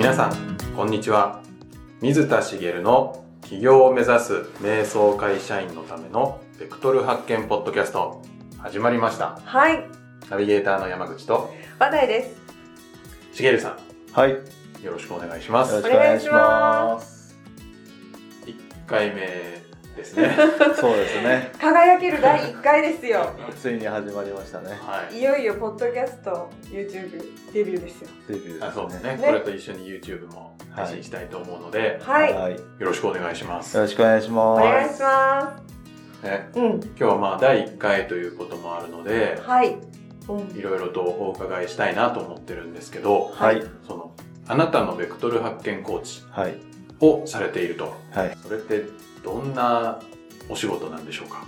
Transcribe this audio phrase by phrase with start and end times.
[0.00, 1.42] 皆さんこんにちは。
[2.00, 8.22] 水田茂の起業を目指す瞑想会社員のためのベクトル発見ポッドキャスト
[8.56, 9.38] 始まりました。
[9.44, 9.84] はい、
[10.30, 11.52] ナビゲーターの山口と。
[11.78, 12.40] 話題です。
[13.34, 13.76] 茂さ
[14.14, 15.74] はい、よんよろしくお願いします。
[15.74, 17.36] ろしくお願いします。
[18.46, 18.54] 1
[18.86, 19.59] 回目
[19.96, 20.36] ですね
[20.80, 21.52] そうですね。
[21.58, 23.30] 輝ける第1回ですよ。
[23.60, 24.70] ついに始まりましたね。
[24.70, 27.22] はいいよいよポッドキャスト、YouTube
[27.52, 28.08] デビューですよ。
[28.28, 28.66] デビューですね。
[28.66, 32.52] あそうですねねこれと一緒に YouTube も配信したいと思うので、はい、はい。
[32.52, 34.62] よよろしくお願いします、ろしくお願いします。
[34.62, 35.62] お願いしま
[36.22, 36.58] ね、す。
[36.58, 39.76] うん、今日はまあ第1回ということもあるのではい。
[40.28, 43.62] うん、いろいろとお伺いしたいなと思ってるんですけどはい。
[43.86, 44.12] その
[44.46, 46.54] あなたのベクトル発見コーチはい。
[47.00, 48.36] をされているとはい。
[48.42, 48.84] それって
[49.22, 50.00] どんな
[50.48, 51.46] お仕事なんでしょうか？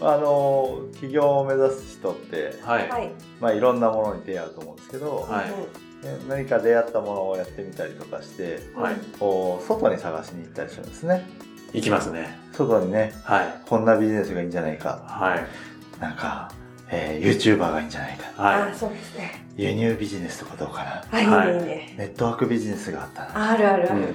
[0.00, 3.12] あの、起業を目指す人って、はい、はい。
[3.40, 11.26] まあいろんなものに出会うと思うんですけど、はいね何か出会ったものをやってみたりとかして、うんはいこう、外に探しに行ったりするんですね。
[11.72, 15.02] 行きますね外にね、はいこんなビジネスがいいんじゃないか。
[15.04, 16.52] はいなんか、
[16.90, 18.42] えー、YouTuber がいいんじゃないか。
[18.42, 19.44] はあ、そうですね。
[19.56, 21.04] 輸入ビジネスとかどうかな。
[21.10, 21.94] はい、はいいいねいいね。
[21.98, 23.50] ネットワークビジネスがあったな。
[23.50, 24.00] あるあるある。
[24.02, 24.14] うん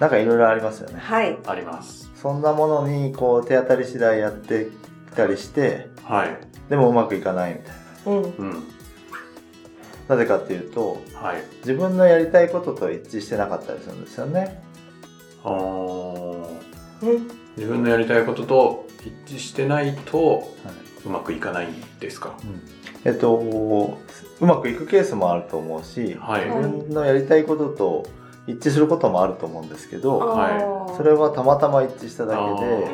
[0.00, 0.98] なんかいろいろありますよね。
[0.98, 1.38] はい。
[1.46, 4.68] ありますそんなものにこう手当たり次第やって
[5.10, 6.38] きたりして、はい。
[6.68, 7.74] でもうまくいかないみたい
[8.06, 8.12] な。
[8.12, 8.22] うん。
[8.22, 8.64] うん。
[10.08, 11.42] なぜかっていうと、はい。
[11.60, 14.62] 自分のやりたいことと一致してなかったりするんですよね。
[15.44, 16.48] あー。
[17.02, 17.30] うん。
[17.56, 18.86] 自分のやりたいことと
[19.26, 20.46] 一致してないとはい。
[21.06, 22.36] うまくいかないんですか？
[23.06, 23.34] えっと、
[24.40, 26.44] うまくいくケースもあると思うし、はい。
[26.44, 28.06] 自分のやりたいことと
[28.50, 30.18] 一致することもあると思うんですけど、
[30.96, 32.86] それはたまたま一致しただけで。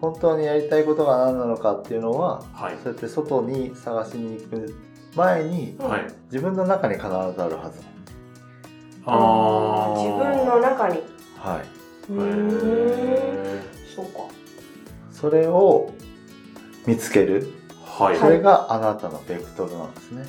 [0.00, 4.74] 本当にやりたいことが何なのかっていうのは、はいそうやって外に探しに行く
[5.16, 7.80] 前に、うんはい自分の中に必ずあるはず。
[9.06, 11.02] あー自分の中に。
[11.38, 12.12] はい。
[12.12, 12.48] うへーん。
[12.48, 13.60] ー
[13.94, 14.20] そうか。
[15.12, 15.90] それを
[16.86, 17.50] 見つける。
[17.84, 20.24] はいそれがあなたのベクトルなんですね。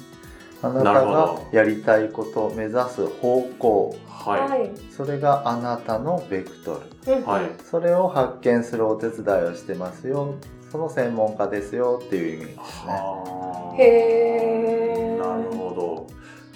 [0.61, 3.95] あななたがやりたいこと、目指す方向。
[4.07, 4.71] ははい。
[4.91, 7.23] それがあなたのベクトル。
[7.25, 10.35] はいそれを発見するお手伝いをしてますよ。
[10.71, 12.61] その専門家ですよっていう意味ですね。
[12.93, 16.07] はあへーなるほ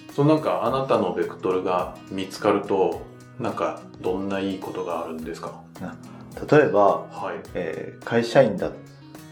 [0.07, 3.01] どそのなんかあなたのベクトルが見つかると
[3.39, 5.61] なんかどんないいことがあるんですか？
[6.51, 8.71] 例えば、はいえー会社員だ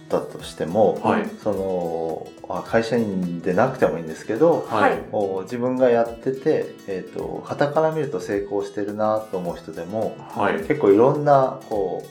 [0.07, 1.25] ったとしても、はい。
[1.43, 5.01] そのあ会社員でなくてもいいんですけど、はい、
[5.43, 10.57] 自分がやってて、えー、と傍から見ると成功してるなと思う人でもはい。
[10.59, 12.03] 結構いろんなこ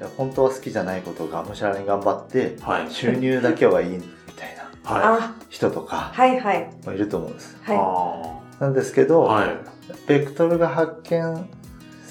[0.00, 2.90] う本当は好きじゃないことをがむしゃらに頑張ってはい。
[2.90, 4.02] 収入だけはいいみ
[4.36, 6.70] たいなはあ、人とかはいはい。
[6.84, 7.56] もいると思うんです。
[7.68, 7.70] い。
[7.70, 9.48] はなんですけど、はい。
[10.06, 11.48] ベクトルが発見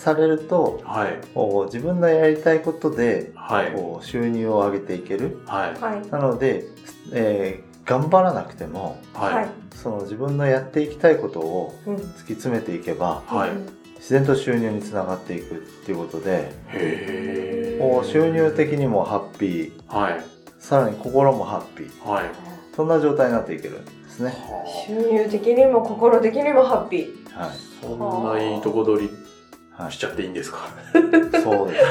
[0.04, 1.20] されるとはい。
[1.34, 3.72] こう自分のやりたいことではい。
[3.72, 5.40] こう収入を上げていける。
[5.46, 5.74] は
[6.06, 6.10] い。
[6.12, 6.66] なので、
[7.14, 9.48] えー頑張らなくてもはい。
[9.76, 11.96] その自分のやっていきたいことをうん。
[11.96, 13.52] 突き詰めていけばはい。
[13.98, 16.52] 自然と収入につながっていくっていうことで
[17.80, 19.72] こう収入的にもハッピー。
[19.88, 20.24] はい。
[20.60, 22.08] さらに心もハッピー。
[22.10, 22.26] はい。
[22.76, 24.34] そんな状態になっていけるんですね。
[24.88, 27.38] 収入的にも心的にもハッピー。
[27.38, 27.50] はい。
[27.82, 29.08] そんないいとこ取り。
[29.08, 29.23] はい
[29.90, 30.60] しちゃっていいんですか？
[31.44, 31.86] そうです。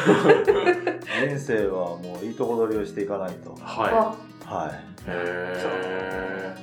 [1.26, 3.56] 人生はもういいとこ取りをしていかないと。
[3.60, 4.70] ははい。
[4.70, 6.54] いへ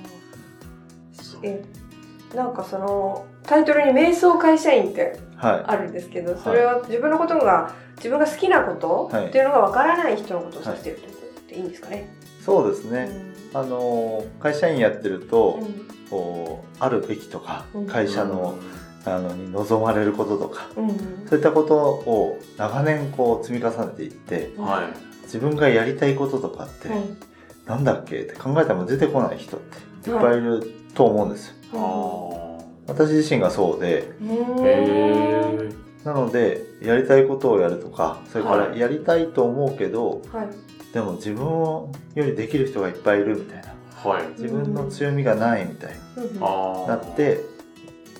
[1.43, 1.63] え、
[2.35, 11.13] なんかそのタイトルに瞑想会社員ってはあるんですけど、それは自分のことが自分が好きなことはいっていうのがわからない人のことを指してるってこ
[11.47, 12.09] とでいいんですかね？
[12.39, 12.43] い。
[12.43, 13.09] そうですね。
[13.53, 15.59] あの会社員やってると、
[16.09, 18.55] こうあるべきとかうん会え社の,、
[19.05, 20.89] あのに望まれることとかうん。
[20.89, 20.97] うん。
[21.27, 27.17] そういったことを長年こう積み重ねていってはい自分がやりたいこととかって、うん。
[27.67, 31.55] なんだっけって考えても出てこない人っていっぱいいると思うんですよ。
[31.75, 34.11] あ私自身がそうで
[36.03, 40.69] なのでやりたいことをやるとかそれかはいらやりたいと思うけど、はい。
[40.93, 43.73] でも自分よりできる人がいっぱいいるみたいな
[44.09, 47.41] はい自分の強みがないみたいうんにあなって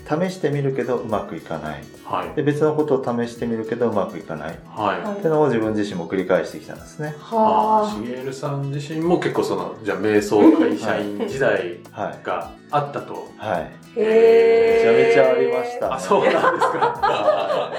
[0.10, 1.84] 試してみるけどうまくいかない。
[2.04, 2.34] はい。
[2.36, 4.56] で別のことを試してみるけどうまくいかない。
[4.56, 5.02] っはい。
[5.02, 5.16] はい。
[5.18, 7.16] ていうのを自分自身も繰り返してきたんですね。
[7.32, 7.36] あ。
[7.84, 12.26] はしげるさん自身も結構そのじゃあ瞑想会社員時代はい。
[12.26, 13.14] があったと。
[13.38, 13.62] はい。
[13.62, 13.62] あ。
[13.62, 15.14] へえ。
[15.14, 17.72] めちゃめちゃありましたあそうなんですか。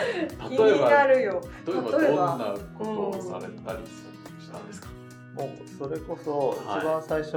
[0.49, 1.41] 気 に例えばなるよ。
[1.67, 2.17] 例えばどん例えば。
[2.37, 3.79] なことをされたり
[4.41, 4.89] したんですか？
[5.37, 5.49] もう
[5.79, 6.79] それこそはい。
[6.81, 7.37] 一番最初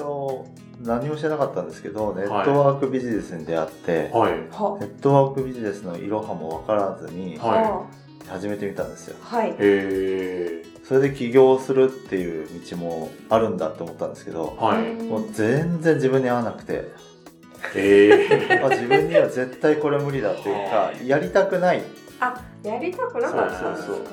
[0.81, 4.31] 何もしてなかったんですけどネットワークビジネスに出会って、はい。
[4.51, 4.77] は。
[4.79, 7.61] ネットワークビジネスのいろはも分からずにはい。
[7.63, 7.85] は
[8.27, 9.15] 始めてみたんですよ。
[9.21, 9.49] はい。
[9.51, 10.63] へえ。
[10.83, 14.93] それで起業するっていう道もあるんだって思ったんですけどはい。
[15.03, 16.73] もう全然自分に合わなくて。
[17.75, 18.61] へえ。
[18.63, 21.83] あ自分には絶対これ無理だっていうかやりたくない。
[22.19, 22.33] あ
[22.63, 23.87] やりたくなかったんですか？
[23.87, 24.05] そうそう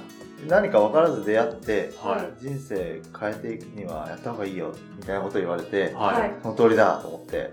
[0.48, 2.42] 何か分からず出会ってはい。
[2.44, 6.32] 人生変えていくにはやった方がいいよみたいなこと言われてははいい。
[6.42, 7.52] その通りだと思って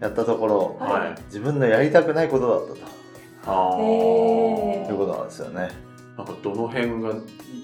[0.00, 1.22] やったところはい。
[1.26, 3.80] 自分のやりたくないことだったとああ。
[3.80, 5.70] へいうことなんですよね。
[6.16, 7.14] なんかどの辺が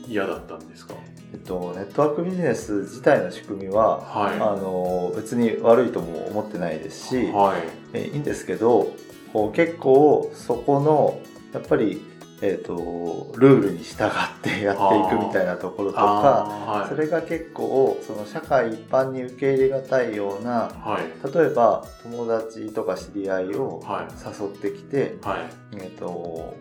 [0.06, 0.94] 嫌だったんですか？
[1.32, 7.26] えっと、ネットワークビジネス自体の仕組みは、はあの別に悪いとも思ってないですい。
[7.26, 7.60] し、はい。
[7.92, 8.92] えいいんですけど
[9.34, 11.20] こう結構そこの
[11.52, 12.02] やっぱり、
[12.40, 14.10] えっとルールに従っ
[14.42, 21.02] てやっていくみたいなところとかあーそれが結構その社会一般に受け入れがたいようなはい。
[21.02, 21.34] はい。
[21.34, 24.40] 例えば友達とか知り合いをはい。
[24.40, 25.76] 誘ってきて、はい。
[25.76, 26.54] えっと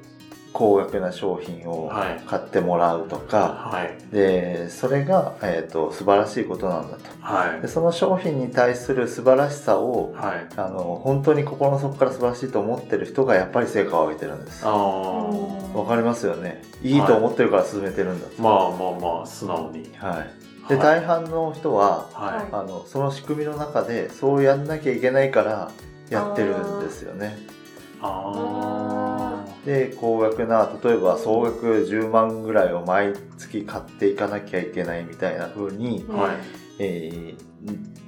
[0.57, 3.95] 高額な商品をはい買ってもらうとか、はい。
[4.12, 7.68] でそれが、えー、と素晴らしいことなんだとはいで。
[7.68, 10.48] その商品に対する素晴らしさをはい。
[10.56, 15.30] あの本当に心の底から素晴らしいと思ってる人がやっぱり成果を上げてるんですあわ
[15.75, 15.88] あ。
[15.88, 19.92] かりますよねいいと思ってるから進めてるんだとまあまあまあ、素直に。
[19.98, 20.25] は
[20.65, 21.01] い、ではい。
[21.01, 25.71] 大半の人ははあのその仕組みの中でそうやんなきゃいけないから
[26.09, 28.00] やってるんですよねい。
[28.01, 36.14] あで高額な例えば総額10万ぐらいを毎月買っていかなきゃいけないみたいな風に、あ。
[36.14, 36.36] はい。
[36.80, 37.48] えー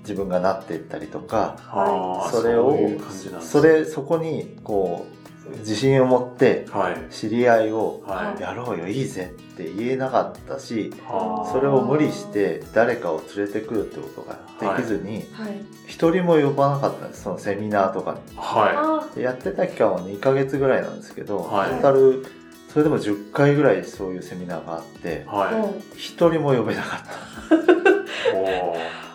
[0.03, 2.75] 自分がなっていったりとかああ、それを
[3.41, 5.18] それそこにこう
[5.59, 7.13] 自信を持ってはい。
[7.13, 8.41] 知り合いをはい。
[8.41, 11.45] やろうよいいぜって言えなかったしあ。
[11.47, 15.61] ーそれを無理して誰かを連れてくるってことができずにはい。
[15.87, 18.37] 一人も呼ばなかったんですそのセミナーとかに。
[18.37, 21.69] はあでやってた期間は2ヶ月ぐらいなんですけど、はい。
[21.71, 22.25] トータル
[22.69, 25.25] それでも10回ぐらいそういうセミナーがあって
[25.95, 27.78] 一人も呼べなかった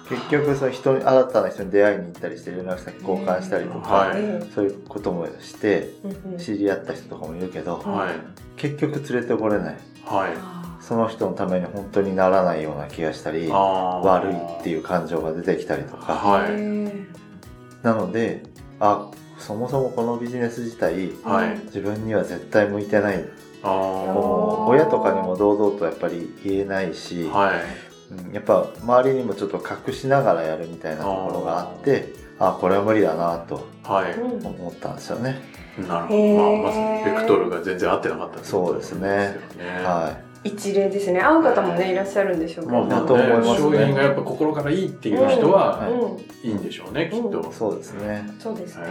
[0.09, 5.91] 結局その人に新たな人に出会いに行ったりして連絡先交換したりとか、はいえそういうこともして
[6.39, 8.15] 知り合った人とかもいるけど、はい。
[8.57, 10.33] 結局連れてこれないはい。
[10.37, 17.83] あその人のために本当にならないような気がしたり悪いっていう感情が出てきたりとかーはい。
[17.83, 18.43] なので
[18.81, 21.59] あそもそもこのビジネス自体はい。
[21.67, 23.25] 自分には絶対向いてない
[23.63, 27.39] あもう親とかにも堂々とやっぱり言えないし、あ。
[27.39, 27.94] はい。
[28.11, 35.41] うんやっぱ周りにもちょっと隠しながらやるみたいなところがあってあこれは無理だなと思ったんですよね。
[35.79, 36.35] なるほど。
[36.35, 39.09] まあ、まさにベクトルが全然合ってなかったそうですね。
[39.09, 39.85] ですよね。
[39.85, 41.21] は一例ですね。
[41.21, 42.85] 会う方もねいらっしゃるんでしょうけど。
[42.85, 43.57] まあ、だと思いますね。
[43.57, 45.93] 商品がやっぱ心からいいっていう人ははい。
[45.93, 47.41] うんいいんでしょうね、きっと。
[47.41, 48.29] い、そうですね。
[48.39, 48.85] そうですね。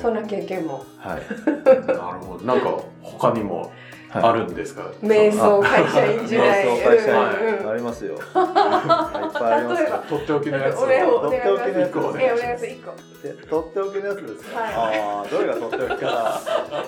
[0.00, 0.84] そんな経験も。
[0.98, 1.22] はい。
[1.88, 2.44] なるほど。
[2.44, 3.60] なんか他にも？
[3.60, 3.70] はい
[4.14, 4.82] あるんですか？
[5.02, 8.14] 瞑想会社員時代瞑想会社うんうん員ありますよ。
[8.14, 10.02] いっぱいあります例えばよ。
[10.08, 11.02] とっておきのやつとって
[11.50, 14.60] おきのやつお願いします一個でとっておきのやつですか？
[14.60, 16.40] はいああ、どれがとっておきかな。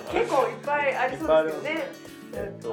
[0.11, 1.91] 結構いっぱいありそうですよね
[2.33, 2.69] えっと、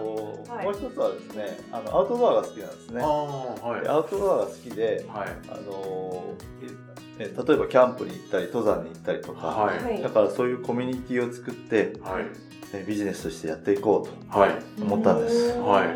[0.52, 3.06] はいもう一つはですね、あのアウトドアが好きなんですねあ。
[3.06, 3.80] あ、はい。
[3.82, 5.28] でアウトドアが好きで、はい。
[5.48, 6.24] あの
[6.62, 9.82] ええ例えばキャンプに行ったり登山に行ったりとか、はい。
[9.84, 12.24] はいだからそういうコミュニティを作ってはい。
[12.72, 14.38] えビジネスとしてやっていこうと。
[14.38, 14.50] はい。
[14.82, 15.86] 思ったんですうんはい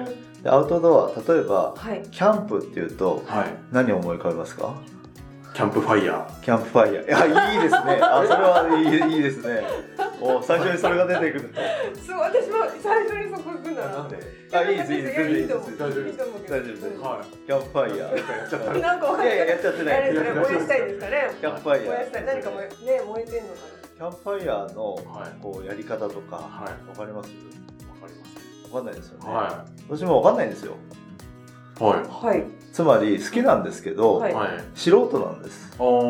[0.44, 3.46] でアウトドア例えばはいキャンプっていうとはい。
[3.72, 4.74] 何を思い浮かべますか？
[5.54, 7.06] キャンプファイヤキャンプファイヤー。
[7.06, 7.98] いやいいですね。
[8.00, 9.62] あそれはいいいいですね。
[10.20, 11.60] お最初にそれが出てくると。
[12.00, 14.16] すごい私も最初にそこ行くんだなって
[14.52, 16.98] あいいですいいですい大丈夫いいと思うけど大丈夫ですー。
[17.00, 18.80] はキャンプファイヤー。
[18.80, 23.54] なんかわかんないいやいややっちゃってない燃やしたいですかねキャンプファイヤー燃やしたい何か燃えね燃えてんのか
[23.96, 25.02] キャンプファイヤーのはい。
[25.42, 26.96] こうやり方とかわはい。
[26.96, 27.28] かります？
[27.28, 28.72] わかります。
[28.74, 29.30] わかんないですよね。
[29.30, 30.74] は私もわかんないんですよ。
[31.80, 31.82] い。
[31.84, 31.96] は。
[31.96, 34.22] ないはいつまり好きなんですけど。
[34.74, 35.74] 素人なんです。
[35.78, 36.00] お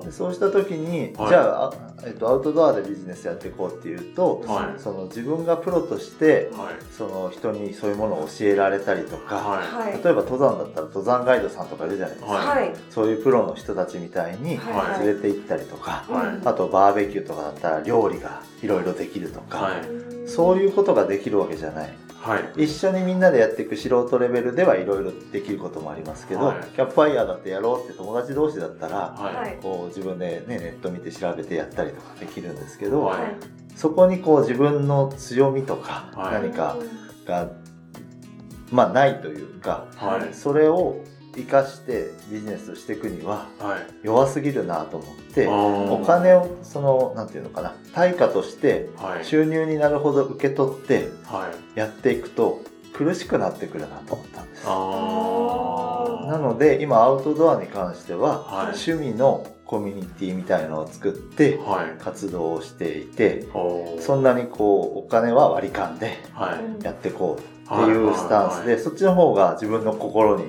[0.00, 0.04] ー。
[0.06, 1.72] でそうした時に、はいじゃああ
[2.06, 4.80] えっとアウトドアでビジネスやっていこうっていうと、はい。
[4.80, 6.74] その自分がプロとしてはい。
[6.92, 9.92] その人にそういうものを教えられたりとか、ははい。
[9.92, 12.56] 例えば登山だったら登山ガイドさんとかいるじゃないですか、
[12.90, 15.06] そういうプロの人たちみたいにはい。
[15.06, 16.46] 連れて行ったりとか、はい。
[16.46, 20.28] あとバーベキューとかだったら料理がいろいろできるとか、はい。
[20.28, 21.92] そういうことができるわけじゃない
[22.24, 22.64] はい。
[22.64, 29.14] 一緒にみんなでやっていく素人レベルではいろいろできることもありますけど、はいキャンプファイヤーだってやろうって友達同士だったらは。
[29.14, 33.36] はいいこう自分で、ね、ネット見て調べてやったりとかできるんですけど、はい
[33.76, 36.76] そこにこう自分の強みとかはい何か
[37.26, 37.50] が、
[38.70, 40.32] まあないというか、はい。
[40.32, 41.02] それを
[41.36, 44.06] 生かしてビジネスをしていくにははい。
[44.06, 49.24] 弱すぎるなと思っておお金をそのなんていうのかな対価としてはい。
[49.24, 51.78] 収入になるほど受け取ってはい。
[51.78, 52.60] やっていくと
[52.92, 61.58] 苦しくなってくるなと思ったんですあなので今アウトドアに関しては、はい趣味のコミュニティみたいのを作って。
[61.98, 63.46] 活動をしていて
[63.98, 66.84] そんなにこうお金は割り勘ではい。
[66.84, 70.44] やっていこうっていうスタンスで、そっちの方が自分の心に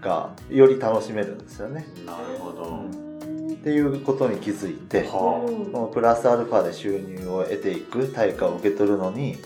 [0.00, 1.86] がより楽しめるんですよね。
[2.06, 3.08] なるほど。
[3.52, 9.36] っていうことに気づいて、はこのプラスアルファで収入を得ていく対価を受け取るのに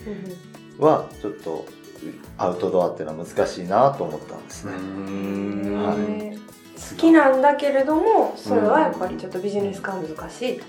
[0.78, 1.66] はちょっと
[2.36, 4.72] アウトドアっていうのは難しいなと思ったんですね。
[4.74, 5.82] ん。
[5.82, 6.42] はい
[6.90, 10.60] 好きなんだけれどもそれはやっぱりちょっとビジネス化難しい、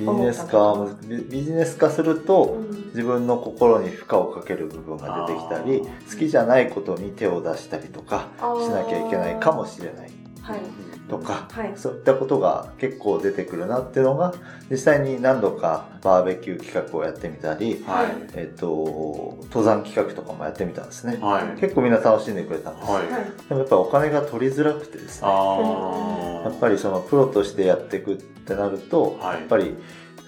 [0.00, 2.80] ビジネス化ビビジネス化するとうん。
[2.90, 10.10] 自分の心に負荷をかける部分が出てきたりあ好きじゃないことに手を出したりとかしなきゃいけないかもしれない。
[10.42, 11.72] はいとかはい。
[11.76, 14.32] そういったことが結構出てくるなっていうのが
[14.70, 18.06] 実際に何度かバーベキュー企画をやってみたり、はい。
[18.34, 21.18] えっと登山企画とかもやってみたんですね。
[21.20, 21.60] はい。
[21.60, 23.10] 結構みんな楽しんでくれたんです、はい。
[23.10, 23.24] はい。
[23.48, 25.28] でもやっぱお金が取りづらくてですね。
[25.28, 29.40] やっぱりそのプロとしてやっていくってなると、はい。
[29.40, 29.76] やっぱり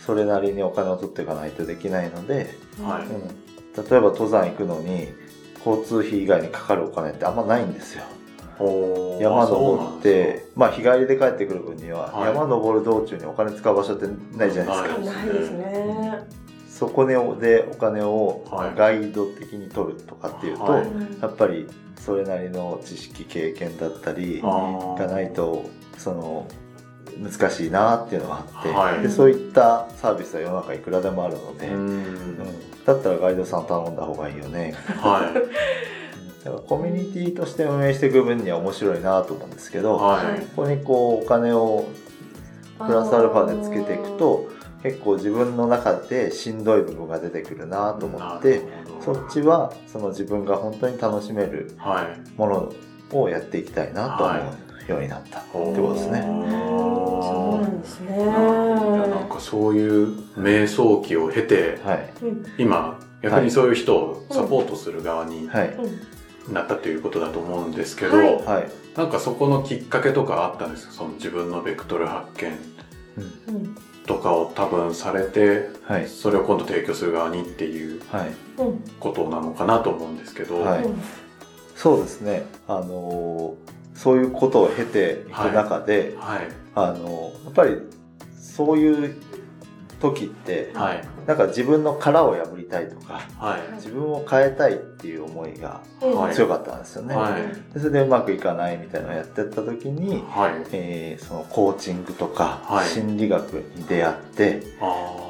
[0.04, 3.06] それなりにお金を取っていかないとできないので、はい。
[3.06, 5.08] うん、例えば登山行くのに
[5.64, 8.02] 交通費以外にかかるお金ってあんまないんですよ
[9.20, 12.28] 山登ってまあ日帰りで帰ってくる分には、はい。
[12.28, 14.06] 山登る道中にお金使う場所って
[14.36, 16.28] ないじゃないですか、はいないですね、
[16.68, 17.34] そこでお
[17.76, 18.74] 金をはい。
[18.76, 20.86] ガイド的に取るとかっていうと、はい。
[21.20, 21.66] やっぱり
[21.98, 25.64] それなりの知識経験だったりがないと
[25.98, 26.46] その
[27.18, 29.02] 難しいなっていうのがあって、はい。
[29.02, 32.38] でそういったサービスは世の中いくらでもあるので、ううんん。
[32.84, 34.74] だったらガイドさん頼んだ方がいいよね。
[34.96, 35.91] はい。
[36.44, 40.40] だからコミュニティとして運営していく分には面白いなと思うんですけど、はい。
[40.56, 41.88] ここにこうお金を
[42.78, 44.50] プラスアルファでつけていくと
[44.82, 48.62] 結構自分の中でしんどい部分が出てくるなと思って
[49.00, 52.30] そっちはその自分が本当に楽しめるはい。
[52.36, 52.72] もの
[53.12, 56.22] をやっていきたいなと思うようになったってことですね。
[56.22, 58.16] そうなんですね。
[58.16, 62.44] なんかそういう瞑想期を経てはい、うん。
[62.58, 66.11] 今逆にそういう人をサポートする側にはい、うん
[66.48, 68.42] なったということだと思うんですけど、はい。
[68.44, 70.92] はい、なんかそこのきっかけとかあったんですか？
[70.92, 72.52] その自分のベクトル発見
[74.06, 78.00] とかを多分されてはい、それを今度提供する側にっていう
[78.98, 80.84] ことなのかなと思うんですけど、はい。
[80.84, 81.00] うん。
[81.76, 82.46] そうですね。
[82.66, 86.48] あのーそういうことを経ていく中で、はい。
[86.74, 87.76] あのーやっぱり
[88.40, 89.16] そういう
[90.02, 91.04] 時って、はい。
[91.26, 93.74] なんか自分の殻を破りたいとか、はい。
[93.76, 95.80] 自分を変えたいっていう思いが
[96.32, 97.14] 強かったんですよね。
[97.14, 97.72] はい。
[97.72, 100.66] でそれでうまくいかないみたいなのをやってった時に、はい。
[100.72, 102.88] えーそのコーチングとか、はい。
[102.88, 105.22] 心理学に出会って、あ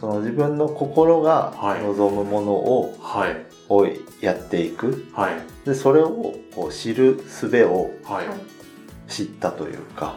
[0.00, 1.82] その自分の心がはい。
[1.82, 3.36] 望むものを、あはい。
[3.68, 3.86] を
[4.20, 5.06] やっていく。
[5.12, 5.34] はい。
[5.64, 8.26] で、それをこう知る術をはい。
[9.08, 10.16] 知ったというか、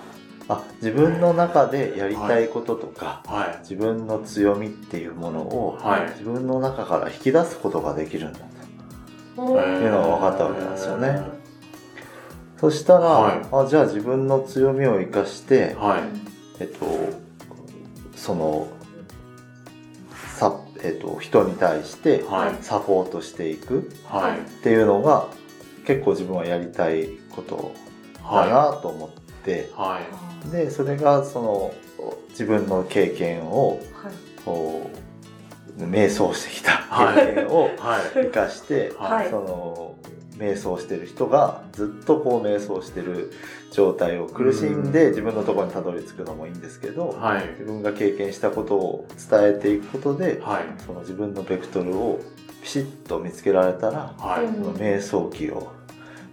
[0.50, 3.60] あ、自分の中でやりたいこととか、はい。
[3.62, 6.10] 自分の強みっていうものを、はい。
[6.12, 8.46] 自分の中から引き出すことができるんだと。
[9.36, 11.20] うんいうのが分かったわけなんですよね。
[12.60, 13.42] そしたら、はい。
[13.52, 16.02] あじゃあ自分の強みを生かして、はい。
[16.60, 16.86] えっと、
[18.16, 18.68] その、
[20.38, 22.64] さ、えっと、人に対してはい。
[22.64, 24.40] サポートしていくはい。
[24.40, 25.28] っていうのが
[25.86, 27.74] 結構自分はやりたいこと
[28.22, 30.00] だはなと思って、いは
[30.48, 30.52] い。
[30.52, 31.74] で、それがその
[32.30, 34.14] 自分の経験をはい。
[34.46, 34.90] こ
[35.80, 37.28] う瞑想してきたはい。
[37.28, 38.02] 経験をはい。
[38.14, 39.30] 生かして、はい。
[39.30, 39.96] その
[40.38, 43.32] 瞑想してる人がずっとこう瞑想してる
[43.72, 45.10] 状態を苦しんでうん。
[45.12, 47.48] 自分のところにたどり着くのもいいんですけど、はい。
[47.52, 50.66] 自分が経験したことを伝えていくことで、はい。
[50.86, 52.22] その自分のベクトルを
[52.62, 54.46] ピシッと見つけられたら、はい。
[54.46, 55.72] うんその瞑想期を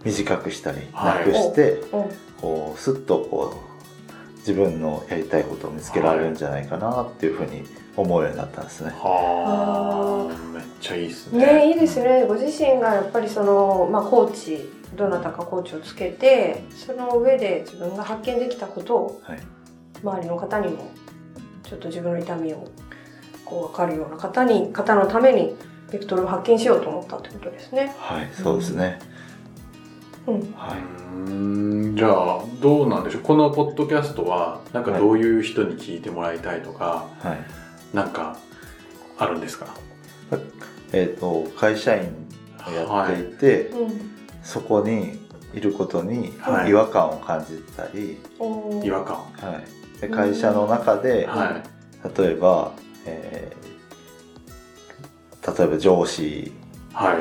[0.04, 1.18] 短くしたりはい。
[1.18, 7.64] なくして、うんこうスッとこう自分のやりたいことを見つけられるんじゃないかなっていうふうに
[7.96, 8.90] 思うようになったんですね。
[8.90, 19.40] はあめっちゃいいですねねいいですねご自身がやっぱりその、まあ、コーチどなたかコーチをつけてその上で自分が発見できたことをはい
[20.02, 20.90] 周りの方にも
[21.62, 22.66] ちょっと自分の痛みを
[23.44, 25.54] こう分かるような方に方のために
[25.92, 27.94] ベクトルを発見しようと思ったってことですね。
[27.98, 28.98] はい、そうですね。
[29.14, 29.19] うん
[30.56, 30.78] はい。
[30.78, 33.22] うーんじゃあどうなんでしょう？
[33.22, 37.96] このポッドキャストはなんかどういう人に聞いてもらいたいとか、はい。
[37.96, 38.36] なんか
[39.18, 39.66] あるんですか？
[40.92, 42.02] えっ、と、会社員
[42.66, 44.10] をやっていて、うん
[44.42, 45.18] そこに
[45.52, 48.18] いることにはい違和感を感じたり、
[48.84, 49.16] 違和感。
[49.16, 49.60] は
[49.98, 52.18] い、で会社の中で、はい。
[52.22, 52.72] 例えば、
[53.06, 53.70] えー
[55.58, 56.59] 例えば上司はい。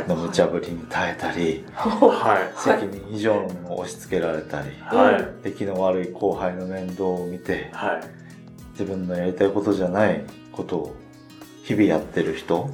[0.08, 4.72] の無茶ぶりに耐えたり、は責任以上の押し付けられたり、い。
[4.82, 5.44] はい。
[5.44, 8.02] 出来の悪い後輩の面倒を見てはい。
[8.72, 10.24] 自分のやりたいことじゃない
[10.54, 10.96] ことを
[11.64, 12.70] 日々やってる人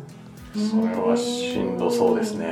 [0.54, 2.46] それはしんどそうですね。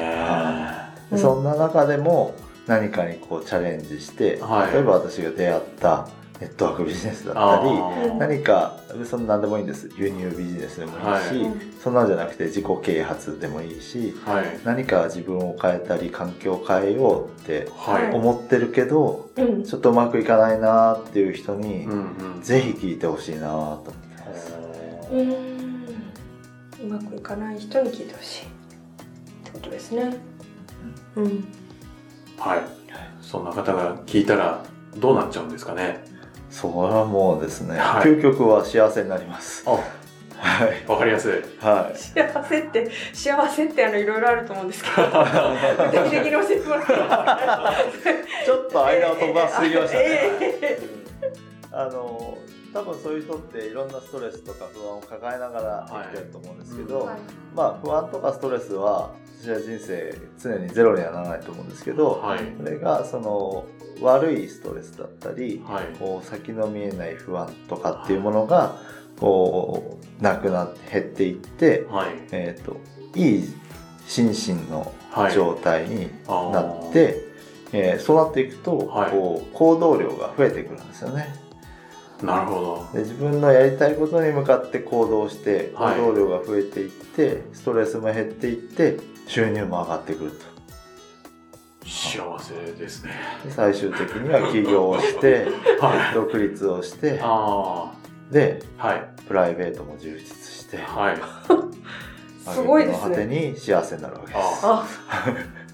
[1.12, 2.36] でそんな中でも
[2.68, 6.08] 何かにこうチャレンジして、はい例えば私が出会った
[6.44, 14.46] ネットワークビジネスだったり何かそんな何でもいいんです輸入ビジネスでもいいし、はいそんなんじゃなくて自己啓発でもいいしはい。
[14.64, 18.16] 何か自分を変えたり環境を変えようってはい。
[18.16, 22.42] 思ってるけどうんちょっとうまくいかないなっていう人に、うんうん。
[22.42, 24.54] ぜひ聞いてほしいなと思ってます。
[26.84, 28.48] うまくいかない人に聞いてほしいっ
[29.44, 30.18] てことですね
[31.16, 31.48] うん
[32.38, 32.62] はい。
[33.22, 34.64] そんな方が聞いたら
[34.98, 36.04] どうなっちゃうんですかね。
[36.54, 39.64] それはもうですね、はい究極は幸せになります。
[39.66, 39.80] あ、は
[40.66, 40.86] い。
[40.88, 41.32] わかりやすい。
[41.60, 41.98] はい。
[41.98, 47.74] 幸せって幸せってあのいろいろあると思うんですけど具体的に教えてもらっていいですか？
[48.46, 50.04] ちょっと間を飛ばしすぎましたね。
[50.62, 50.80] え
[51.72, 52.38] あの、
[52.72, 57.18] 多分そういう人っていろんなストレスとか不安を抱えながら生きてると思うんですけど、はいはい
[57.56, 59.10] まあ不安とかストレスは
[59.44, 62.40] 私は人生常にゼロにはならないと思うんですけど、はい。
[62.58, 63.66] それがその
[64.02, 65.88] 悪いストレスだったり、はい。
[66.00, 68.78] こう先の見えない不安とかっていうものが
[69.20, 72.12] こうなくなって減っていって、はい。
[72.32, 72.78] えー、と
[73.16, 73.54] いい
[74.08, 75.34] 心身のはい。
[75.34, 77.18] 状態になって、
[77.74, 81.36] えーそうなっていくと、はいこう行動量が増えてくるんですよね
[82.24, 90.44] なるほで自分のやりたいことに向かって行動して行はい動量が増えていって、ストレスも減っていって収入も上がってくるとど。
[91.86, 93.12] 幸せですね。
[93.44, 95.48] で最終的には起業をして
[95.82, 96.14] はい。
[96.14, 97.92] 独立をしてあ
[98.32, 98.88] であ。
[98.88, 99.10] はい。
[99.28, 101.18] プライベートも充実してはい。
[102.44, 104.38] すごいですねに幸せになるわけです。
[104.64, 104.88] ああ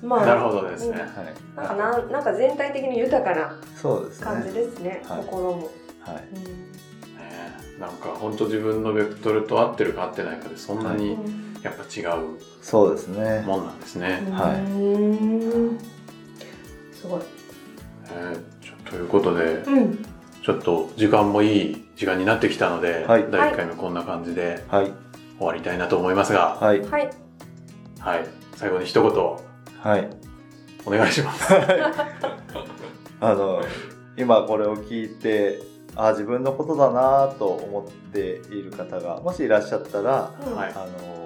[0.06, 1.00] まあなるほどですね。
[1.00, 1.08] はい、
[1.56, 4.26] なんかなんなんか全体的に豊かなそうですね。
[4.26, 6.28] 感じですねはい心も、はい。
[6.36, 6.50] うんね
[7.80, 11.18] なんか本当自分のベクトルと合ってるか合ってないかでそんなに
[11.64, 13.42] やっぱ違うそうですね。
[13.46, 14.22] もんなんですね。
[14.32, 15.80] はいうーん
[16.94, 17.22] すごい
[18.12, 20.06] えーちょということでうん
[20.44, 24.92] ちょっと時間もいい時間になってきたので、はい第1回目こんな感じではい。
[25.38, 26.82] 終わりたいなと思いますが、はい。
[26.82, 27.10] はい
[28.00, 29.12] はい、最後に一言
[29.82, 30.10] はい。
[30.86, 31.54] お願いします。
[33.22, 33.62] あの、
[34.18, 35.62] 今これを聞いて、
[35.96, 41.19] あ自分のことだなと思っている方が、もしいらっしゃったら、うんはいあの、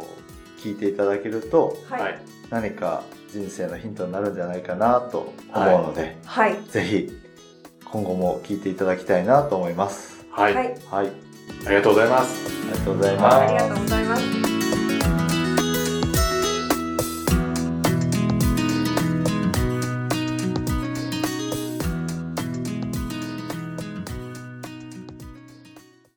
[0.63, 7.11] 聞いていただけると、はいはい、何か人生のヒントになるんじゃないかなと思うので、はいぜひ、
[7.83, 10.25] 今後も聞いていただきたいなと思います。
[10.31, 11.11] はい、はいはい。
[11.65, 12.47] ありがとうございます。
[12.47, 13.35] ありがとうございはます。
[13.35, 14.52] ありがとうございます